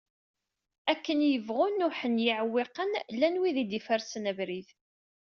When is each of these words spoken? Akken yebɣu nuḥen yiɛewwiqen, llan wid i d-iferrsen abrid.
Akken 0.91 1.19
yebɣu 1.31 1.65
nuḥen 1.69 2.15
yiɛewwiqen, 2.23 2.91
llan 3.13 3.39
wid 3.41 3.55
i 3.63 3.65
d-iferrsen 3.69 4.29
abrid. 4.31 4.67